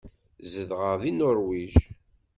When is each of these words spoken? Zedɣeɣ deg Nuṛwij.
Zedɣeɣ 0.51 0.93
deg 1.01 1.13
Nuṛwij. 1.13 1.73